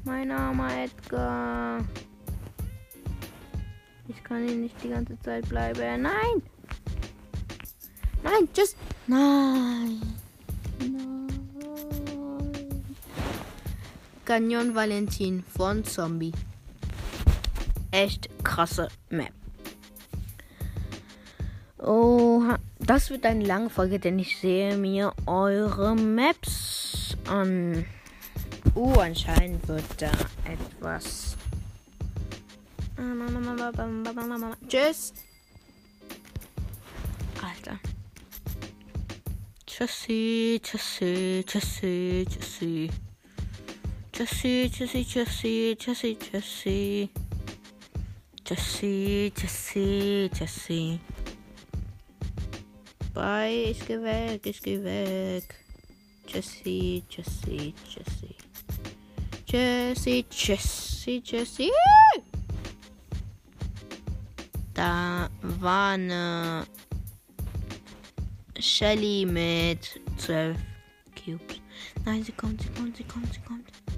Mein 0.03 0.31
armer 0.31 0.83
Edgar. 0.83 1.85
Ich 4.07 4.23
kann 4.23 4.47
hier 4.47 4.57
nicht 4.57 4.75
die 4.83 4.89
ganze 4.89 5.19
Zeit 5.19 5.47
bleiben. 5.47 6.01
Nein. 6.01 6.41
Nein, 8.23 8.49
just. 8.55 8.75
Nein. 9.07 10.01
Nein. 10.79 11.18
Canyon 14.29 14.75
Valentin 14.75 15.43
von 15.57 15.83
Zombie. 15.83 16.31
Echt 17.89 18.29
krasse 18.43 18.89
Map. 19.09 19.33
Oh, 21.79 22.43
das 22.77 23.09
wird 23.09 23.25
eine 23.25 23.43
lange 23.43 23.71
Folge, 23.71 23.97
denn 23.97 24.19
ich 24.19 24.37
sehe 24.37 24.77
mir 24.77 25.13
eure 25.25 25.95
Maps 25.95 27.17
an. 27.27 27.87
Uh, 28.75 28.93
anscheinend 28.99 29.67
wird 29.67 29.83
da 29.97 30.11
etwas. 30.45 31.35
Tschüss. 34.67 35.11
Alter. 37.41 37.79
Tschüssi, 39.65 40.61
tschüssi, 40.61 41.43
tschüssi, 41.47 42.27
tschüssi. 42.29 42.91
Jesse, 44.19 44.67
Jesse, 44.67 45.05
Jesse, 45.05 45.77
Jesse, 45.79 46.17
Jesse. 46.19 47.09
Jesse, 48.43 49.31
Jesse, 49.33 50.29
Jesse. 50.33 50.99
Bye, 53.13 53.71
ich 53.71 53.79
geh 53.87 54.01
weg, 54.01 54.45
ich 54.45 54.61
geh 54.61 54.83
weg. 54.83 55.55
Jesse, 56.27 57.01
Jesse, 57.09 57.73
Jesse. 57.87 58.35
Jesse, 59.47 60.25
Jesse, 60.29 61.21
Jesse. 61.23 61.71
Da 64.73 65.29
war 65.41 65.93
eine 65.93 66.67
Shelly 68.59 69.25
mit 69.25 70.01
12 70.17 70.57
Cubes. 71.15 71.61
Nein, 72.03 72.21
sie 72.25 72.33
kommt, 72.33 72.61
sie 72.61 72.69
kommt, 72.69 72.97
sie 72.97 73.03
kommt, 73.05 73.33
sie 73.33 73.39
kommt. 73.39 73.88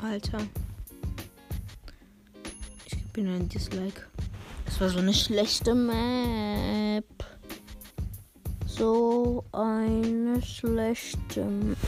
Alter. 0.00 0.38
Ich 2.86 3.04
bin 3.12 3.28
ein 3.28 3.48
Dislike. 3.48 4.02
Es 4.66 4.80
war 4.80 4.88
so 4.88 4.98
eine 4.98 5.14
schlechte 5.14 5.72
Map. 5.72 7.04
So 8.66 9.44
eine 9.52 10.42
schlechte 10.42 11.44
Map. 11.44 11.78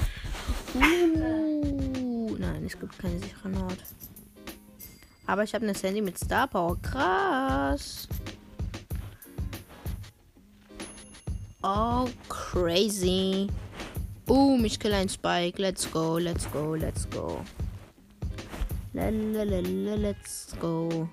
Uh, 0.74 2.36
nein, 2.38 2.64
es 2.66 2.75
gibt 2.86 2.98
keine 3.00 3.18
sichere 3.18 3.64
Ort. 3.64 3.84
Aber 5.26 5.42
ich 5.42 5.54
habe 5.54 5.64
eine 5.64 5.74
Sandy 5.74 6.00
mit 6.00 6.18
Star 6.18 6.46
Power. 6.46 6.76
Krass. 6.80 8.06
Oh, 11.62 12.08
crazy. 12.28 13.48
Boom, 14.24 14.64
ich 14.64 14.78
kill 14.78 14.92
ein 14.92 15.08
Spike. 15.08 15.60
Let's 15.60 15.90
go, 15.90 16.18
let's 16.18 16.48
go, 16.52 16.74
let's 16.76 17.08
go. 17.10 17.40
Let's 18.92 20.56
go. 20.60 21.08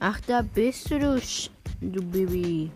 Ach, 0.00 0.20
da 0.26 0.42
bist 0.42 0.90
du, 0.90 0.98
du, 0.98 1.20
Sch 1.20 1.50
du 1.80 2.02
Baby. 2.02 2.70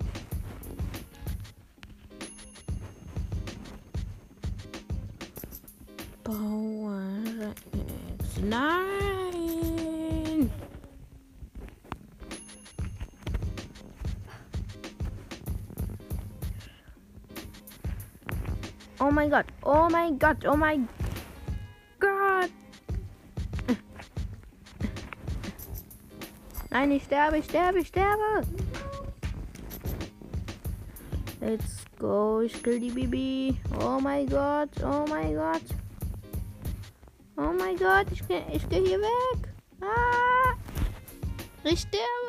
Oh 19.03 19.11
mein 19.11 19.31
Gott, 19.31 19.47
oh 19.65 19.89
mein 19.91 20.17
Gott, 20.17 20.47
oh 20.47 20.57
mein 20.57 20.89
Gott. 21.99 22.51
Nein, 26.71 26.93
ich 26.93 27.03
sterbe, 27.03 27.39
ich 27.39 27.47
sterbe, 27.47 27.81
ich 27.81 27.89
sterbe. 27.89 28.47
Let's 31.41 31.85
go. 31.99 32.43
Ich 32.43 32.63
kill 32.63 32.79
die 32.79 32.93
Bibi. 32.93 33.61
Oh 33.81 33.99
mein 34.01 34.29
Gott. 34.29 34.71
Oh 34.85 35.05
mein 35.09 35.35
Gott. 35.35 35.65
Oh 37.37 37.53
mein 37.59 37.77
Gott. 37.77 38.07
Ich, 38.13 38.23
ich 38.53 38.69
gehe 38.69 38.87
hier 38.87 39.01
weg. 39.01 39.49
Ah. 39.81 40.55
Ich 41.65 41.81
sterbe. 41.81 42.22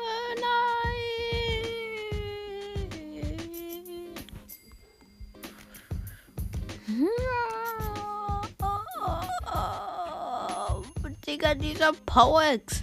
Digga, 11.44 11.54
dieser 11.54 11.92
Powex. 12.06 12.82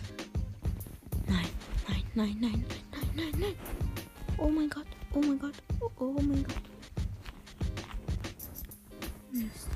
Nein, 1.27 1.49
nein, 1.87 2.03
nein, 2.13 2.37
nein, 2.39 2.65
nein, 2.91 3.09
nein, 3.15 3.39
nein. 3.39 3.55
Oh 4.37 4.49
mein 4.49 4.69
Gott, 4.69 4.85
oh 5.13 5.19
mein 5.19 5.39
Gott, 5.39 5.55
oh, 5.79 5.89
oh 5.97 6.21
mein 6.21 6.43
Gott. 6.43 6.61
Mist. 9.31 9.67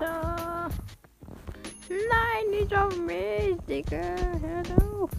Alter. 0.00 0.68
Nein, 1.88 2.50
nicht 2.50 2.74
auf 2.74 2.96
mich, 2.98 3.56
Digga. 3.68 4.14
Hör 4.40 5.02
auf. 5.02 5.10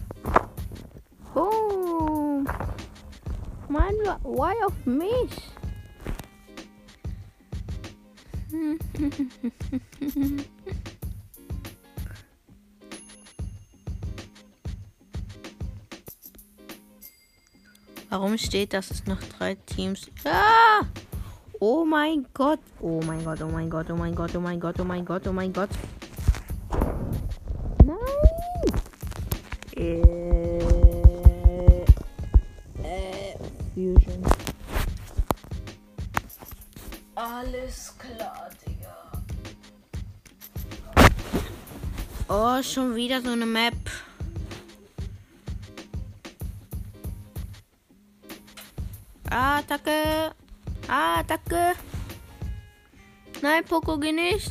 Boom. 1.34 2.46
Wa- 3.68 4.18
why 4.24 4.54
auf 4.64 4.86
mich? 4.86 5.30
Warum 18.08 18.36
steht, 18.38 18.72
dass 18.72 18.90
es 18.90 19.06
noch 19.06 19.20
drei 19.38 19.54
Teams? 19.54 20.10
Ah! 20.24 20.80
Oh 21.62 21.84
my 21.84 22.16
god. 22.32 22.58
Oh 22.82 23.02
my 23.02 23.18
god. 23.22 23.42
Oh 23.42 23.50
my 23.50 23.66
god. 23.66 23.90
Oh 23.90 23.96
my 23.96 24.10
god. 24.10 24.34
Oh 24.34 24.40
my 24.40 24.56
god. 24.56 24.80
Oh 24.80 24.84
my 24.84 25.00
god. 25.02 25.26
Oh 25.26 25.32
my 25.32 25.48
god. 25.48 25.68
No. 27.84 27.98
Äh, 29.76 30.00
äh, 32.82 33.36
Fusion. 33.74 34.22
Alles 37.14 37.94
klar, 37.98 38.48
Digga. 38.64 38.96
Oh, 42.28 42.62
schon 42.62 42.94
wieder 42.94 43.20
so 43.20 43.32
eine 43.32 43.44
Map. 43.44 43.74
Poco, 53.70 53.96
geh 53.98 54.10
nicht. 54.10 54.50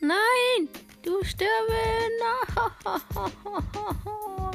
Nein, 0.00 0.68
du 1.04 1.22
sterben. 1.22 1.48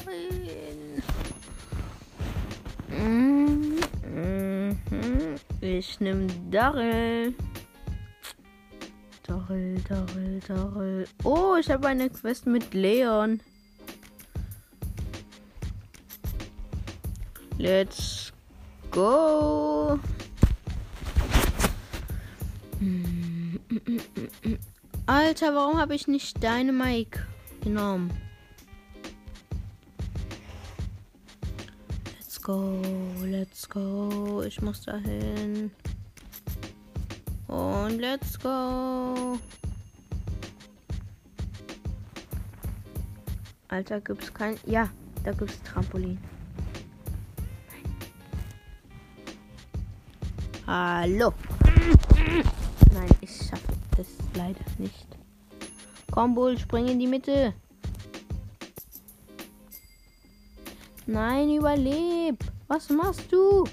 Nein. 0.06 1.02
Mhm, 2.90 3.80
mhm. 4.12 5.36
Ich 5.62 6.02
nehm 6.02 6.28
Darrell. 6.52 7.34
Darrell, 9.24 9.80
Darrell, 9.88 10.42
Darrell. 10.46 11.08
Oh, 11.24 11.56
ich 11.58 11.70
habe 11.72 11.88
eine 11.88 12.10
Quest 12.10 12.46
mit 12.46 12.74
Leon. 12.74 13.40
Let's 17.58 18.34
go. 18.92 19.98
Alter, 25.06 25.56
warum 25.56 25.78
habe 25.78 25.96
ich 25.96 26.08
nicht 26.08 26.44
deine 26.44 26.72
Mike 26.72 27.26
genommen? 27.62 28.12
Let's 32.18 32.42
go, 32.42 32.82
let's 33.24 33.68
go. 33.68 34.44
Ich 34.44 34.62
muss 34.62 34.82
dahin. 34.82 35.72
Und 37.48 38.00
let's 38.00 38.38
go. 38.40 39.40
Alter, 43.70 44.02
gibt's 44.02 44.34
kein. 44.34 44.58
Ja, 44.66 44.90
da 45.24 45.32
gibt's 45.32 45.62
Trampolin. 45.64 46.18
Hallo. 50.66 51.34
Nein, 52.94 53.10
ich 53.22 53.36
schaffe 53.36 53.74
es 53.98 54.08
leider 54.36 54.66
nicht. 54.78 55.08
Komm, 56.12 56.36
Bull, 56.36 56.58
spring 56.58 56.88
in 56.88 57.00
die 57.00 57.08
Mitte. 57.08 57.54
Nein, 61.06 61.50
überleb. 61.52 62.44
Was 62.68 62.90
machst 62.90 63.32
du? 63.32 63.64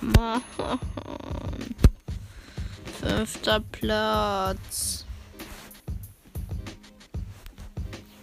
Mann. 0.00 0.42
Fünfter 3.00 3.60
Platz. 3.60 5.04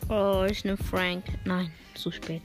Oh, 0.09 0.45
ich 0.49 0.63
nehme 0.63 0.77
Frank. 0.77 1.23
Nein, 1.45 1.71
zu 1.93 2.11
spät. 2.11 2.41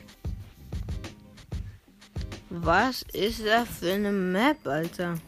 Was 2.50 3.02
ist 3.12 3.46
das 3.46 3.68
für 3.78 3.92
eine 3.92 4.12
Map, 4.12 4.66
Alter? 4.66 5.18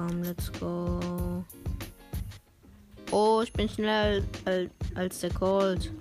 Komm, 0.00 0.22
let's 0.22 0.50
go. 0.58 1.44
Oh, 3.10 3.42
ich 3.42 3.52
bin 3.52 3.68
schneller 3.68 4.22
als, 4.94 5.20
der 5.20 5.28
Colt. 5.28 5.92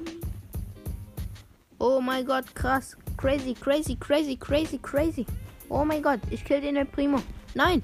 Oh 1.79 1.99
mein 1.99 2.25
Gott, 2.25 2.45
krass. 2.55 2.95
Crazy, 3.17 3.53
crazy, 3.53 3.97
crazy, 3.97 4.37
crazy, 4.37 4.77
crazy. 4.77 5.25
Oh 5.67 5.83
mein 5.83 6.01
Gott, 6.01 6.21
ich 6.29 6.45
kill 6.45 6.61
den 6.61 6.77
El 6.77 6.85
Primo. 6.85 7.21
Nein. 7.55 7.83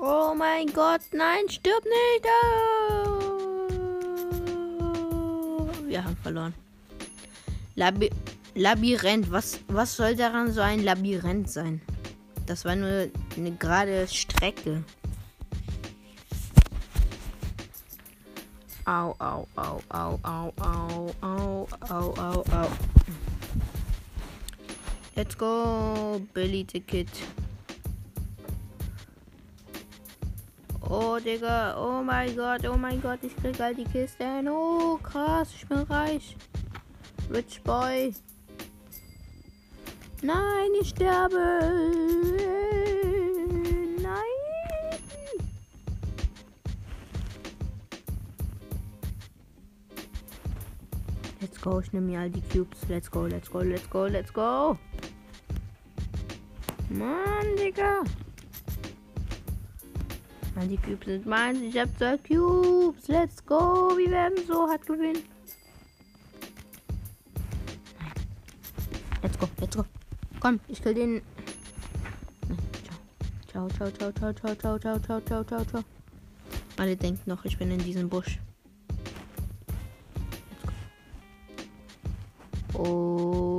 Oh 0.00 0.34
mein 0.36 0.66
Gott, 0.72 1.02
nein, 1.12 1.48
stirb 1.48 1.84
nicht. 1.84 2.26
Oh. 4.80 5.68
Wir 5.86 6.02
haben 6.02 6.16
verloren. 6.16 6.54
Labi 7.76 8.10
Labyrinth, 8.56 9.30
was, 9.30 9.60
was 9.68 9.94
soll 9.94 10.16
daran 10.16 10.50
so 10.50 10.60
ein 10.60 10.82
Labyrinth 10.82 11.48
sein? 11.48 11.80
Das 12.50 12.64
war 12.64 12.74
nur 12.74 13.08
eine 13.36 13.52
gerade 13.52 14.08
Strecke. 14.08 14.82
Au, 18.84 19.14
au, 19.20 19.46
au, 19.56 19.80
au, 19.88 20.18
au, 20.24 20.52
au, 20.60 21.14
au, 21.22 21.68
au, 21.88 22.14
au, 22.18 22.40
au. 22.40 22.68
Let's 25.14 25.38
go, 25.38 26.20
Billy 26.34 26.64
Kid. 26.64 27.08
Oh, 30.82 31.20
Digga. 31.20 31.76
Oh 31.76 32.02
mein 32.02 32.34
Gott, 32.34 32.66
oh 32.66 32.76
mein 32.76 33.00
Gott, 33.00 33.20
ich 33.22 33.36
krieg 33.36 33.60
all 33.60 33.76
die 33.76 33.84
Kisten. 33.84 34.48
Oh, 34.48 34.98
krass, 35.00 35.50
ich 35.54 35.68
bin 35.68 35.82
reich. 35.82 36.36
Rich 37.30 37.62
Boy. 37.62 38.12
Nein, 40.22 40.70
ich 40.78 40.90
sterbe. 40.90 41.60
Nein. 44.02 44.20
Let's 51.40 51.58
go, 51.60 51.80
ich 51.80 51.92
nehme 51.92 52.06
mir 52.06 52.20
all 52.20 52.30
die 52.30 52.42
Cubes. 52.42 52.80
Let's 52.88 53.10
go, 53.10 53.22
let's 53.22 53.50
go, 53.50 53.60
let's 53.60 53.88
go, 53.88 54.04
let's 54.06 54.32
go. 54.32 54.78
Mann, 56.90 57.56
Digga. 57.56 58.02
All 60.56 60.68
die 60.68 60.76
Cubes 60.76 61.06
sind 61.06 61.24
meins. 61.24 61.60
Ich 61.62 61.78
hab 61.78 61.88
zwei 61.96 62.18
Cubes. 62.18 63.08
Let's 63.08 63.44
go. 63.46 63.96
Wir 63.96 64.10
werden 64.10 64.44
so 64.46 64.68
hart 64.68 64.86
gewinnen. 64.86 65.22
Let's 69.22 69.38
go, 69.38 69.48
let's 69.58 69.76
go. 69.76 69.84
Komm, 70.40 70.58
ich 70.68 70.82
kill 70.82 70.94
den. 70.94 71.20
Ciao, 73.52 73.68
ciao, 73.68 73.90
ciao, 73.90 74.10
ciao, 74.10 74.32
ciao, 74.32 74.54
ciao, 74.54 74.78
ciao, 74.78 74.98
ciao, 74.98 75.20
ciao, 75.20 75.44
ciao, 75.44 75.64
ciao. 75.64 75.84
Alle 76.78 76.96
denken 76.96 77.28
noch, 77.28 77.44
ich 77.44 77.58
bin 77.58 77.70
in 77.70 77.78
diesem 77.78 78.08
Busch. 78.08 78.38
Oh, 82.72 83.49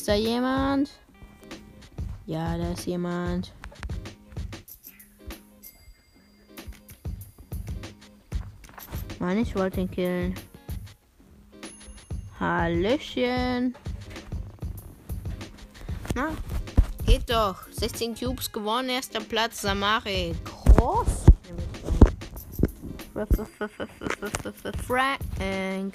Ist 0.00 0.08
da 0.08 0.14
jemand? 0.14 0.90
Ja, 2.24 2.56
da 2.56 2.72
ist 2.72 2.86
jemand. 2.86 3.52
Mann, 9.18 9.36
ich 9.36 9.54
wollte 9.54 9.82
ihn 9.82 9.90
killen. 9.90 10.34
Hallöchen. 12.40 13.76
Na, 16.14 16.30
geht 17.04 17.28
doch. 17.28 17.68
16 17.70 18.14
Cubes 18.14 18.50
gewonnen, 18.50 18.88
erster 18.88 19.20
Platz, 19.20 19.60
Samari. 19.60 20.34
Groß. 20.46 21.08
Frank. 24.86 25.94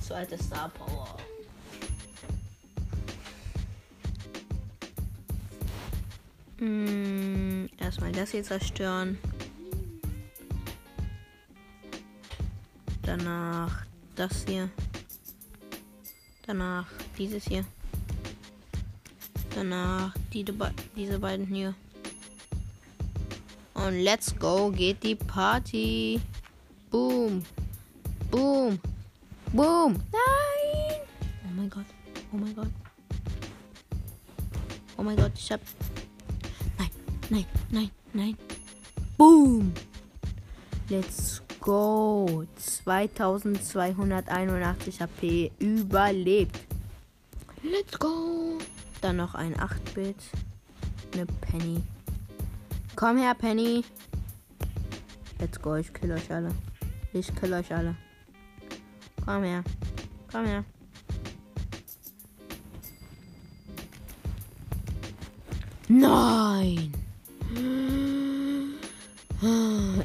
So 0.00 0.14
alte 0.14 0.36
Star 0.36 0.68
Power. 0.70 1.19
Mm, 6.60 7.66
erstmal 7.78 8.12
das 8.12 8.32
hier 8.32 8.42
zerstören. 8.42 9.18
Danach 13.02 13.86
das 14.14 14.44
hier. 14.46 14.68
Danach 16.46 16.86
dieses 17.16 17.44
hier. 17.44 17.64
Danach 19.54 20.14
die, 20.34 20.44
diese 20.94 21.18
beiden 21.18 21.46
hier. 21.46 21.74
Und 23.72 24.00
let's 24.00 24.38
go 24.38 24.70
geht 24.70 25.02
die 25.02 25.14
Party. 25.14 26.20
Boom. 26.90 27.42
Boom. 28.30 28.78
Boom. 29.52 29.94
Nein. 30.12 31.00
Oh 31.46 31.52
mein 31.56 31.70
Gott. 31.70 31.86
Oh 32.32 32.36
mein 32.36 32.54
Gott. 32.54 32.68
Oh 34.98 35.02
mein 35.02 35.16
Gott, 35.16 35.32
ich 35.34 35.50
hab. 35.50 35.60
Nein. 38.12 38.36
Boom. 39.16 39.72
Let's 40.88 41.42
go. 41.60 42.44
2281 42.56 45.00
HP 45.00 45.52
überlebt. 45.58 46.60
Let's 47.62 47.98
go. 47.98 48.58
Dann 49.00 49.16
noch 49.16 49.34
ein 49.34 49.54
8-Bit. 49.54 50.16
Eine 51.12 51.26
Penny. 51.26 51.82
Komm 52.96 53.18
her, 53.18 53.34
Penny. 53.34 53.84
Let's 55.38 55.60
go. 55.60 55.76
Ich 55.76 55.92
kill 55.92 56.12
euch 56.12 56.32
alle. 56.32 56.54
Ich 57.12 57.34
kill 57.34 57.52
euch 57.52 57.74
alle. 57.74 57.96
Komm 59.24 59.44
her. 59.44 59.62
Komm 60.30 60.46
her. 60.46 60.64
Nein. 65.88 66.92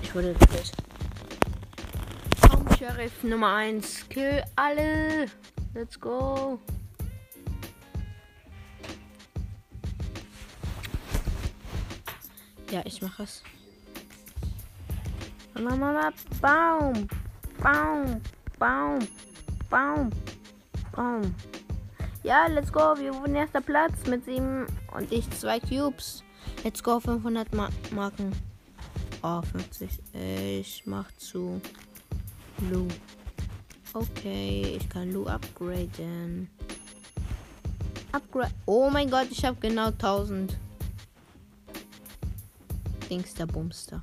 Ich 0.02 0.16
wurde 0.16 0.34
gekillt. 0.34 0.72
Komm, 2.42 2.66
Sheriff 2.78 3.24
Nummer 3.24 3.56
1. 3.56 4.10
Kill 4.10 4.44
alle. 4.56 5.28
Let's 5.74 6.00
go. 6.00 6.60
Ja, 12.72 12.82
ich 12.84 13.02
mache 13.02 13.24
es. 13.24 13.44
Mama, 15.54 16.12
Baum. 16.42 17.08
Baum. 17.62 18.22
Baum. 18.60 19.08
Baum. 19.70 20.10
Baum. 20.92 21.36
Ja, 22.24 22.48
let's 22.48 22.72
go. 22.72 22.96
Wir 22.98 23.14
wurden 23.14 23.36
erster 23.36 23.62
Platz 23.62 24.08
mit 24.08 24.26
sieben 24.26 24.66
und 24.94 25.12
ich 25.12 25.30
zwei 25.32 25.60
Cubes. 25.60 26.25
Let's 26.66 26.82
go. 26.82 27.00
500 27.00 27.54
Ma 27.54 27.70
Marken. 27.92 28.34
Oh, 29.22 29.40
50. 29.40 29.88
Ich 30.14 30.88
mach 30.88 31.12
zu 31.18 31.62
Lu. 32.72 32.88
Okay, 33.94 34.76
ich 34.76 34.90
kann 34.90 35.14
Lu 35.14 35.28
upgraden. 35.28 36.50
Upgrade. 38.12 38.52
Oh 38.66 38.90
mein 38.90 39.12
Gott, 39.12 39.28
ich 39.30 39.46
habe 39.46 39.58
genau 39.62 39.90
1000. 39.90 40.58
Dingster 43.12 43.46
Bumster. 43.46 44.02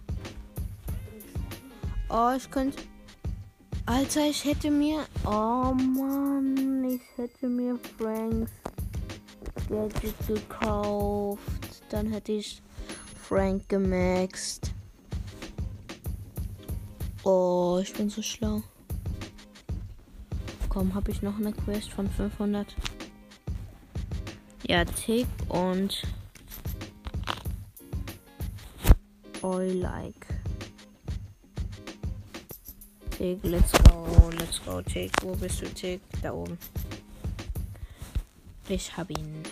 Oh, 2.08 2.30
ich 2.36 2.48
könnte. 2.48 2.80
Alter, 3.86 4.26
ich 4.30 4.44
hätte 4.44 4.70
mir. 4.70 5.04
Oh 5.24 5.74
Mann, 5.74 6.84
ich 6.84 7.02
hätte 7.16 7.48
mir 7.48 7.76
Franks 7.98 8.52
Gadget 9.68 10.14
gekauft. 10.28 11.71
Dann 11.92 12.10
hätte 12.10 12.32
ich 12.32 12.62
Frank 13.28 13.68
gemaxt. 13.68 14.72
Oh, 17.22 17.80
ich 17.82 17.92
bin 17.92 18.08
so 18.08 18.22
schlau. 18.22 18.62
Komm, 20.70 20.94
habe 20.94 21.10
ich 21.10 21.20
noch 21.20 21.36
eine 21.36 21.52
Quest 21.52 21.90
von 21.90 22.08
500? 22.08 22.74
Ja, 24.66 24.86
Tick 24.86 25.26
und 25.50 26.02
I 29.44 29.72
like. 29.78 30.26
Tick, 33.10 33.38
let's 33.42 33.72
go, 33.84 34.30
let's 34.38 34.64
go, 34.64 34.80
Tick. 34.80 35.12
Wo 35.20 35.34
bist 35.34 35.60
du, 35.60 35.66
Tick? 35.66 36.00
Da 36.22 36.32
oben. 36.32 36.56
Ich 38.70 38.96
hab 38.96 39.10
ihn. 39.10 39.42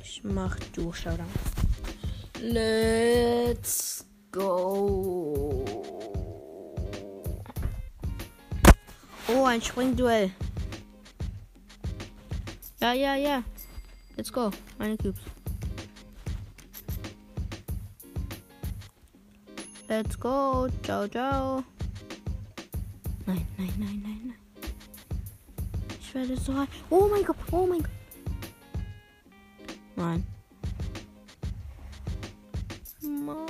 Ich 0.00 0.22
mach 0.22 0.56
du, 0.74 0.92
Showdown. 0.92 1.26
Let's 2.44 4.04
go. 4.32 5.64
Oh, 9.28 9.44
ein 9.44 9.62
Springduell. 9.62 10.32
Ja, 12.80 12.94
ja, 12.94 13.14
ja. 13.14 13.44
Let's 14.16 14.32
go. 14.32 14.50
Meine 14.76 14.96
Cubes. 14.96 15.20
Let's 19.86 20.18
go. 20.18 20.68
Ciao, 20.82 21.06
ciao. 21.06 21.62
Nein, 23.24 23.46
nein, 23.56 23.72
nein, 23.78 24.02
nein, 24.02 24.20
nein. 24.24 24.38
Ich 26.00 26.12
werde 26.12 26.36
so 26.36 26.52
hart. 26.54 26.70
Oh 26.90 27.06
mein 27.06 27.24
Gott. 27.24 27.36
Oh 27.52 27.66
mein 27.66 27.82
Gott. 27.84 27.90
Nein. 29.94 30.31
Mann. 33.24 33.46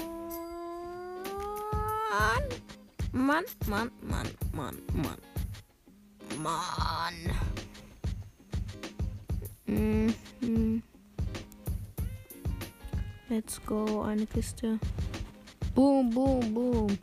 Mann, 3.12 3.44
Mann, 3.66 3.90
Mann, 4.02 4.28
Mann, 4.52 4.76
Mann. 4.94 5.18
Mann. 6.38 7.14
Mhm. 9.66 10.82
Let's 13.28 13.60
go, 13.64 14.02
eine 14.02 14.26
Kiste. 14.26 14.78
Boom, 15.74 16.10
boom, 16.10 16.52
boom. 16.52 16.98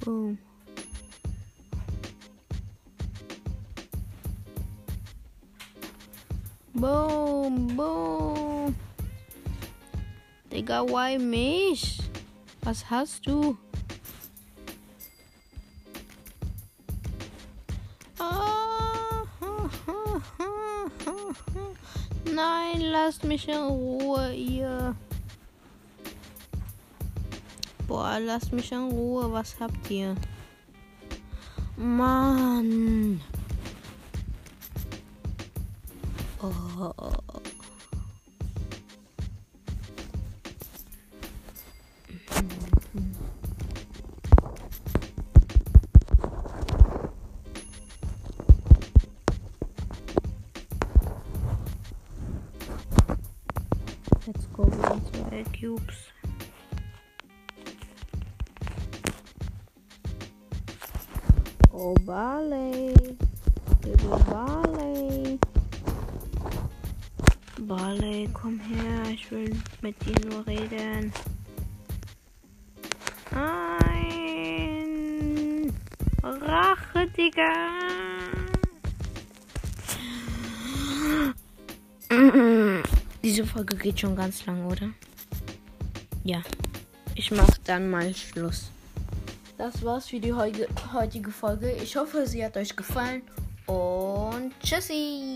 Boom. 0.00 0.38
Boom, 6.80 7.76
boom. 7.76 8.74
Digga, 10.50 10.82
why 10.88 11.18
mich? 11.18 11.98
Was 12.62 12.88
hast 12.88 13.26
du? 13.26 13.58
Nein, 22.34 22.80
lasst 22.80 23.24
mich 23.24 23.46
in 23.46 23.60
Ruhe, 23.60 24.32
ihr. 24.32 24.96
Boah, 27.86 28.18
lasst 28.18 28.54
mich 28.54 28.72
in 28.72 28.88
Ruhe. 28.90 29.30
Was 29.30 29.54
habt 29.60 29.90
ihr? 29.90 30.14
Mann. 31.76 32.89
Oh. 36.42 37.39
Folge 83.60 83.76
geht 83.76 84.00
schon 84.00 84.16
ganz 84.16 84.46
lang, 84.46 84.64
oder? 84.64 84.88
Ja. 86.24 86.42
Ich 87.14 87.30
mach 87.30 87.58
dann 87.58 87.90
mal 87.90 88.14
Schluss. 88.14 88.70
Das 89.58 89.84
war's 89.84 90.08
für 90.08 90.18
die 90.18 90.32
heutige 90.32 91.30
Folge. 91.30 91.70
Ich 91.72 91.94
hoffe, 91.94 92.26
sie 92.26 92.42
hat 92.42 92.56
euch 92.56 92.74
gefallen. 92.74 93.20
Und 93.66 94.54
tschüssi. 94.62 95.29